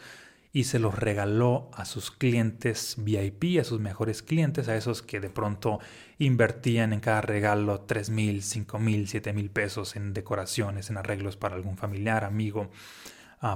y 0.51 0.63
se 0.63 0.80
los 0.80 0.98
regaló 0.98 1.70
a 1.74 1.86
sus 1.86 2.10
clientes 2.10 2.96
VIP, 2.98 3.60
a 3.60 3.63
sus 3.63 3.80
mejores 3.80 4.24
clientes, 4.24 4.68
a 4.68 4.75
esos 4.75 5.04
que 5.04 5.20
de 5.20 5.30
pronto 5.30 5.80
invertían 6.18 6.92
en 6.92 7.01
cada 7.01 7.22
regalo 7.22 7.82
3 7.82 8.10
mil, 8.10 8.42
5 8.42 8.80
mil, 8.80 9.08
7 9.08 9.32
mil 9.34 9.51
pesos 9.51 9.96
en 9.96 10.13
decoraciones, 10.13 10.89
en 10.89 10.98
arreglos 10.98 11.38
para 11.38 11.56
algún 11.56 11.78
familiar, 11.78 12.24
amigo, 12.24 12.72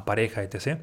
pareja, 0.05 0.43
etc. 0.43 0.81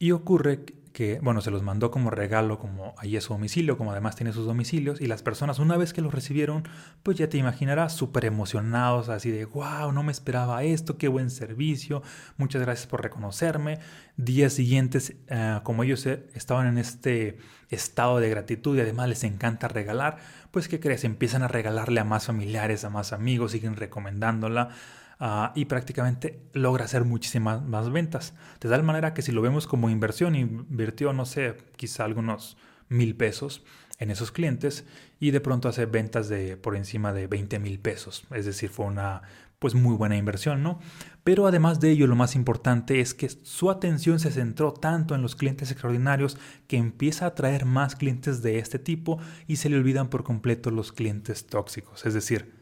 Y 0.00 0.10
ocurre 0.10 0.64
que, 0.92 1.20
bueno, 1.20 1.40
se 1.40 1.50
los 1.50 1.62
mandó 1.62 1.90
como 1.90 2.10
regalo, 2.10 2.58
como 2.58 2.94
ahí 2.98 3.16
es 3.16 3.24
su 3.24 3.32
domicilio, 3.32 3.76
como 3.76 3.92
además 3.92 4.16
tiene 4.16 4.32
sus 4.32 4.46
domicilios, 4.46 5.00
y 5.00 5.06
las 5.06 5.22
personas 5.22 5.58
una 5.58 5.76
vez 5.76 5.92
que 5.92 6.00
los 6.00 6.12
recibieron, 6.12 6.64
pues 7.02 7.16
ya 7.16 7.28
te 7.28 7.38
imaginarás, 7.38 7.92
súper 7.92 8.24
emocionados, 8.24 9.08
así 9.08 9.30
de, 9.30 9.44
wow, 9.44 9.92
no 9.92 10.02
me 10.02 10.12
esperaba 10.12 10.62
esto, 10.62 10.98
qué 10.98 11.08
buen 11.08 11.30
servicio, 11.30 12.02
muchas 12.36 12.62
gracias 12.62 12.86
por 12.86 13.02
reconocerme. 13.02 13.78
Días 14.16 14.52
siguientes, 14.52 15.14
eh, 15.28 15.60
como 15.62 15.84
ellos 15.84 16.04
eh, 16.06 16.26
estaban 16.34 16.66
en 16.66 16.78
este 16.78 17.38
estado 17.70 18.18
de 18.18 18.30
gratitud 18.30 18.76
y 18.76 18.80
además 18.80 19.08
les 19.08 19.24
encanta 19.24 19.68
regalar, 19.68 20.18
pues 20.50 20.68
¿qué 20.68 20.80
crees? 20.80 21.04
Empiezan 21.04 21.42
a 21.42 21.48
regalarle 21.48 22.00
a 22.00 22.04
más 22.04 22.26
familiares, 22.26 22.84
a 22.84 22.90
más 22.90 23.12
amigos, 23.12 23.52
siguen 23.52 23.76
recomendándola. 23.76 24.70
Ah, 25.20 25.52
y 25.56 25.64
prácticamente 25.64 26.40
logra 26.52 26.84
hacer 26.84 27.04
muchísimas 27.04 27.64
más 27.64 27.90
ventas. 27.90 28.34
De 28.60 28.68
tal 28.68 28.84
manera 28.84 29.14
que 29.14 29.22
si 29.22 29.32
lo 29.32 29.42
vemos 29.42 29.66
como 29.66 29.90
inversión, 29.90 30.36
invirtió, 30.36 31.12
no 31.12 31.26
sé, 31.26 31.56
quizá 31.76 32.04
algunos 32.04 32.56
mil 32.88 33.16
pesos 33.16 33.64
en 33.98 34.12
esos 34.12 34.30
clientes 34.30 34.84
y 35.18 35.32
de 35.32 35.40
pronto 35.40 35.68
hace 35.68 35.86
ventas 35.86 36.28
de 36.28 36.56
por 36.56 36.76
encima 36.76 37.12
de 37.12 37.26
20 37.26 37.58
mil 37.58 37.80
pesos. 37.80 38.24
Es 38.30 38.46
decir, 38.46 38.70
fue 38.70 38.86
una 38.86 39.22
pues 39.58 39.74
muy 39.74 39.96
buena 39.96 40.16
inversión, 40.16 40.62
¿no? 40.62 40.78
Pero 41.24 41.48
además 41.48 41.80
de 41.80 41.90
ello, 41.90 42.06
lo 42.06 42.14
más 42.14 42.36
importante 42.36 43.00
es 43.00 43.12
que 43.12 43.28
su 43.28 43.70
atención 43.70 44.20
se 44.20 44.30
centró 44.30 44.72
tanto 44.72 45.16
en 45.16 45.22
los 45.22 45.34
clientes 45.34 45.72
extraordinarios 45.72 46.38
que 46.68 46.76
empieza 46.76 47.24
a 47.24 47.28
atraer 47.28 47.64
más 47.64 47.96
clientes 47.96 48.40
de 48.40 48.60
este 48.60 48.78
tipo 48.78 49.18
y 49.48 49.56
se 49.56 49.68
le 49.68 49.76
olvidan 49.76 50.10
por 50.10 50.22
completo 50.22 50.70
los 50.70 50.92
clientes 50.92 51.48
tóxicos. 51.48 52.06
Es 52.06 52.14
decir, 52.14 52.57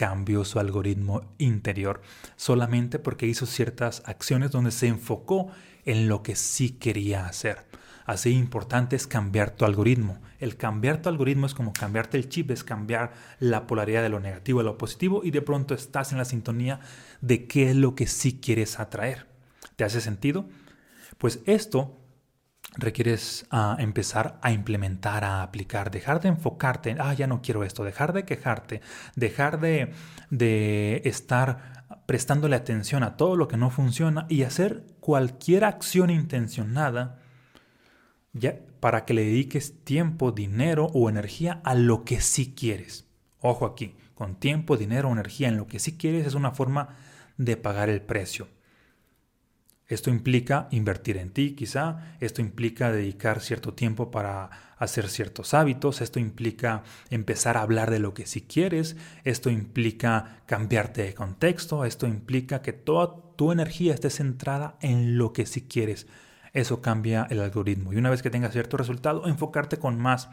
cambió 0.00 0.46
su 0.46 0.58
algoritmo 0.58 1.20
interior 1.36 2.00
solamente 2.36 2.98
porque 2.98 3.26
hizo 3.26 3.44
ciertas 3.44 4.02
acciones 4.06 4.50
donde 4.50 4.70
se 4.70 4.86
enfocó 4.86 5.48
en 5.84 6.08
lo 6.08 6.22
que 6.22 6.36
sí 6.36 6.70
quería 6.70 7.26
hacer. 7.26 7.66
Así 8.06 8.30
importante 8.30 8.96
es 8.96 9.06
cambiar 9.06 9.50
tu 9.50 9.66
algoritmo. 9.66 10.18
El 10.38 10.56
cambiar 10.56 11.02
tu 11.02 11.10
algoritmo 11.10 11.44
es 11.44 11.52
como 11.52 11.74
cambiarte 11.74 12.16
el 12.16 12.30
chip, 12.30 12.50
es 12.50 12.64
cambiar 12.64 13.12
la 13.40 13.66
polaridad 13.66 14.00
de 14.00 14.08
lo 14.08 14.20
negativo 14.20 14.60
a 14.60 14.62
lo 14.62 14.78
positivo 14.78 15.20
y 15.22 15.32
de 15.32 15.42
pronto 15.42 15.74
estás 15.74 16.12
en 16.12 16.18
la 16.18 16.24
sintonía 16.24 16.80
de 17.20 17.46
qué 17.46 17.68
es 17.68 17.76
lo 17.76 17.94
que 17.94 18.06
sí 18.06 18.40
quieres 18.40 18.80
atraer. 18.80 19.26
¿Te 19.76 19.84
hace 19.84 20.00
sentido? 20.00 20.48
Pues 21.18 21.40
esto 21.44 21.99
requieres 22.76 23.46
ah, 23.50 23.76
empezar 23.78 24.38
a 24.42 24.52
implementar, 24.52 25.24
a 25.24 25.42
aplicar, 25.42 25.90
dejar 25.90 26.20
de 26.20 26.28
enfocarte, 26.28 26.96
ah, 26.98 27.14
ya 27.14 27.26
no 27.26 27.42
quiero 27.42 27.64
esto, 27.64 27.84
dejar 27.84 28.12
de 28.12 28.24
quejarte, 28.24 28.80
dejar 29.16 29.60
de, 29.60 29.92
de 30.30 31.02
estar 31.04 31.84
prestándole 32.06 32.56
atención 32.56 33.02
a 33.02 33.16
todo 33.16 33.36
lo 33.36 33.48
que 33.48 33.56
no 33.56 33.70
funciona 33.70 34.26
y 34.28 34.42
hacer 34.42 34.84
cualquier 35.00 35.64
acción 35.64 36.10
intencionada 36.10 37.18
ya, 38.32 38.56
para 38.80 39.04
que 39.04 39.14
le 39.14 39.24
dediques 39.24 39.84
tiempo, 39.84 40.32
dinero 40.32 40.90
o 40.94 41.08
energía 41.08 41.60
a 41.64 41.74
lo 41.74 42.04
que 42.04 42.20
sí 42.20 42.54
quieres. 42.54 43.06
Ojo 43.40 43.66
aquí, 43.66 43.96
con 44.14 44.36
tiempo, 44.36 44.76
dinero 44.76 45.08
o 45.08 45.12
energía 45.12 45.48
en 45.48 45.56
lo 45.56 45.66
que 45.66 45.78
sí 45.78 45.96
quieres 45.96 46.26
es 46.26 46.34
una 46.34 46.52
forma 46.52 46.96
de 47.36 47.56
pagar 47.56 47.88
el 47.88 48.02
precio. 48.02 48.48
Esto 49.90 50.08
implica 50.08 50.68
invertir 50.70 51.16
en 51.16 51.30
ti, 51.30 51.56
quizá. 51.56 52.14
Esto 52.20 52.40
implica 52.40 52.92
dedicar 52.92 53.40
cierto 53.40 53.74
tiempo 53.74 54.12
para 54.12 54.48
hacer 54.78 55.08
ciertos 55.08 55.52
hábitos. 55.52 56.00
Esto 56.00 56.20
implica 56.20 56.84
empezar 57.10 57.56
a 57.56 57.62
hablar 57.62 57.90
de 57.90 57.98
lo 57.98 58.14
que 58.14 58.24
sí 58.24 58.42
quieres. 58.42 58.96
Esto 59.24 59.50
implica 59.50 60.42
cambiarte 60.46 61.02
de 61.02 61.14
contexto. 61.14 61.84
Esto 61.84 62.06
implica 62.06 62.62
que 62.62 62.72
toda 62.72 63.16
tu 63.34 63.50
energía 63.50 63.92
esté 63.92 64.10
centrada 64.10 64.76
en 64.80 65.18
lo 65.18 65.32
que 65.32 65.44
sí 65.44 65.62
quieres. 65.62 66.06
Eso 66.52 66.80
cambia 66.80 67.26
el 67.28 67.40
algoritmo. 67.40 67.92
Y 67.92 67.96
una 67.96 68.10
vez 68.10 68.22
que 68.22 68.30
tengas 68.30 68.52
cierto 68.52 68.76
resultado, 68.76 69.26
enfocarte 69.26 69.78
con 69.78 69.98
más, 69.98 70.28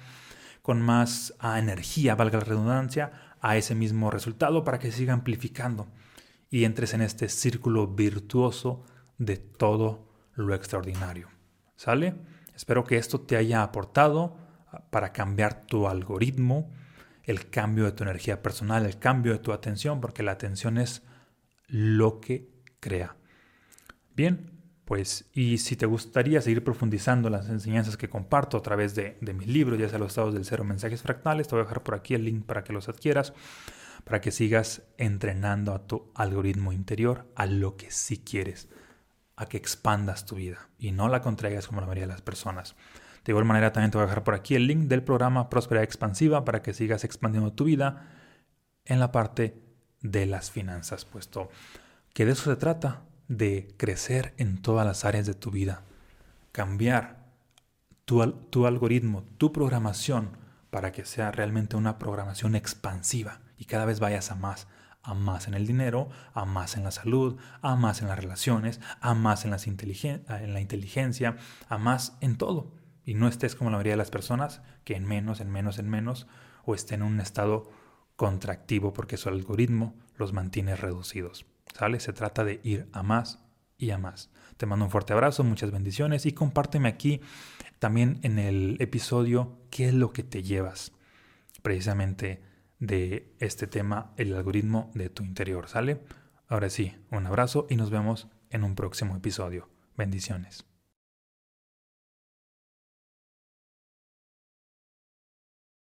con 0.61 0.83
más 0.83 1.33
ah, 1.39 1.57
energía, 1.57 2.13
valga 2.13 2.37
la 2.37 2.45
redundancia, 2.45 3.11
a 3.41 3.57
ese 3.57 3.73
mismo 3.73 4.11
resultado 4.11 4.63
para 4.63 4.77
que 4.77 4.91
siga 4.91 5.13
amplificando 5.13 5.87
y 6.49 6.63
entres 6.63 6.93
en 6.93 7.01
este 7.01 7.29
círculo 7.29 7.87
virtuoso 7.87 8.83
de 9.17 9.37
todo 9.37 10.07
lo 10.35 10.53
extraordinario. 10.53 11.29
¿Sale? 11.75 12.15
Espero 12.55 12.83
que 12.83 12.97
esto 12.97 13.21
te 13.21 13.37
haya 13.37 13.63
aportado 13.63 14.37
para 14.89 15.13
cambiar 15.13 15.65
tu 15.65 15.87
algoritmo, 15.87 16.71
el 17.23 17.49
cambio 17.49 17.85
de 17.85 17.91
tu 17.91 18.03
energía 18.03 18.41
personal, 18.41 18.85
el 18.85 18.99
cambio 18.99 19.33
de 19.33 19.39
tu 19.39 19.51
atención, 19.51 20.01
porque 20.01 20.23
la 20.23 20.31
atención 20.31 20.77
es 20.77 21.03
lo 21.67 22.19
que 22.19 22.49
crea. 22.79 23.15
Bien, 24.15 24.51
pues, 24.85 25.29
y 25.33 25.57
si 25.57 25.75
te 25.75 25.85
gustaría 25.85 26.41
seguir 26.41 26.63
profundizando 26.63 27.29
las 27.29 27.49
enseñanzas 27.49 27.97
que 27.97 28.09
comparto 28.09 28.57
a 28.57 28.61
través 28.61 28.95
de, 28.95 29.17
de 29.19 29.33
mis 29.33 29.47
libros, 29.47 29.77
ya 29.77 29.89
sea 29.89 29.99
los 29.99 30.09
estados 30.09 30.33
del 30.33 30.45
cero, 30.45 30.63
mensajes 30.63 31.01
fractales, 31.01 31.47
te 31.47 31.55
voy 31.55 31.61
a 31.61 31.65
dejar 31.65 31.83
por 31.83 31.95
aquí 31.95 32.13
el 32.13 32.23
link 32.23 32.45
para 32.45 32.63
que 32.63 32.73
los 32.73 32.87
adquieras, 32.87 33.33
para 34.05 34.21
que 34.21 34.31
sigas 34.31 34.83
entrenando 34.97 35.73
a 35.73 35.85
tu 35.85 36.11
algoritmo 36.15 36.71
interior 36.71 37.27
a 37.35 37.45
lo 37.45 37.75
que 37.75 37.91
sí 37.91 38.17
quieres 38.17 38.69
a 39.37 39.45
que 39.45 39.55
expandas 39.57 40.25
tu 40.25 40.35
vida 40.35 40.67
y 40.77 40.91
no 40.91 41.07
la 41.07 41.21
contraigas 41.21 41.67
como 41.67 41.79
la 41.79 41.87
mayoría 41.87 42.07
de 42.07 42.13
las 42.13 42.21
personas. 42.21 42.75
De 43.23 43.31
igual 43.31 43.45
manera 43.45 43.71
también 43.71 43.91
te 43.91 43.97
voy 43.97 44.03
a 44.03 44.07
dejar 44.07 44.23
por 44.23 44.33
aquí 44.33 44.55
el 44.55 44.67
link 44.67 44.87
del 44.87 45.03
programa 45.03 45.49
Próspera 45.49 45.83
Expansiva 45.83 46.43
para 46.43 46.61
que 46.61 46.73
sigas 46.73 47.03
expandiendo 47.03 47.53
tu 47.53 47.63
vida 47.65 48.07
en 48.83 48.99
la 48.99 49.11
parte 49.11 49.61
de 50.01 50.25
las 50.25 50.51
finanzas, 50.51 51.05
puesto 51.05 51.49
que 52.13 52.25
de 52.25 52.31
eso 52.31 52.49
se 52.49 52.55
trata, 52.55 53.03
de 53.27 53.73
crecer 53.77 54.33
en 54.37 54.61
todas 54.61 54.85
las 54.87 55.03
áreas 55.05 55.25
de 55.25 55.33
tu 55.33 55.51
vida, 55.51 55.83
cambiar 56.51 57.25
tu 58.05 58.65
algoritmo, 58.65 59.23
tu 59.37 59.51
programación 59.51 60.29
para 60.69 60.91
que 60.91 61.05
sea 61.05 61.31
realmente 61.31 61.75
una 61.75 61.99
programación 61.99 62.55
expansiva 62.55 63.41
y 63.57 63.65
cada 63.65 63.85
vez 63.85 63.99
vayas 63.99 64.31
a 64.31 64.35
más, 64.35 64.67
a 65.07 65.13
más 65.13 65.47
en 65.47 65.53
el 65.53 65.65
dinero, 65.65 66.09
a 66.33 66.43
más 66.43 66.75
en 66.75 66.83
la 66.83 66.91
salud, 66.91 67.37
a 67.61 67.77
más 67.77 68.01
en 68.01 68.09
las 68.09 68.19
relaciones, 68.19 68.81
a 68.99 69.13
más 69.13 69.45
en, 69.45 69.51
las 69.51 69.65
en 69.65 70.53
la 70.53 70.59
inteligencia, 70.59 71.37
a 71.69 71.77
más 71.77 72.17
en 72.19 72.37
todo. 72.37 72.73
Y 73.05 73.13
no 73.13 73.29
estés 73.29 73.55
como 73.55 73.69
la 73.69 73.77
mayoría 73.77 73.93
de 73.93 73.97
las 73.97 74.11
personas, 74.11 74.61
que 74.83 74.95
en 74.95 75.05
menos, 75.05 75.39
en 75.39 75.49
menos, 75.49 75.79
en 75.79 75.89
menos, 75.89 76.27
o 76.65 76.75
estén 76.75 77.01
en 77.01 77.07
un 77.07 77.19
estado 77.21 77.71
contractivo 78.17 78.91
porque 78.91 79.15
su 79.15 79.29
algoritmo 79.29 79.95
los 80.17 80.33
mantiene 80.33 80.75
reducidos. 80.75 81.45
¿Sale? 81.73 82.01
Se 82.01 82.11
trata 82.11 82.43
de 82.43 82.59
ir 82.63 82.89
a 82.91 83.01
más 83.01 83.39
y 83.77 83.91
a 83.91 83.97
más. 83.97 84.29
Te 84.57 84.65
mando 84.65 84.83
un 84.83 84.91
fuerte 84.91 85.13
abrazo, 85.13 85.45
muchas 85.45 85.71
bendiciones 85.71 86.25
y 86.25 86.33
compárteme 86.33 86.89
aquí 86.89 87.21
también 87.79 88.19
en 88.23 88.39
el 88.39 88.75
episodio 88.79 89.57
qué 89.69 89.87
es 89.87 89.93
lo 89.93 90.11
que 90.11 90.23
te 90.23 90.43
llevas 90.43 90.91
precisamente 91.61 92.41
de 92.79 93.35
este 93.39 93.67
tema, 93.67 94.13
el 94.17 94.35
algoritmo 94.35 94.91
de 94.93 95.09
tu 95.09 95.23
interior, 95.23 95.67
¿sale? 95.67 96.01
Ahora 96.47 96.69
sí, 96.69 96.95
un 97.11 97.25
abrazo 97.25 97.67
y 97.69 97.75
nos 97.75 97.89
vemos 97.89 98.27
en 98.49 98.63
un 98.63 98.75
próximo 98.75 99.15
episodio. 99.15 99.69
Bendiciones. 99.97 100.65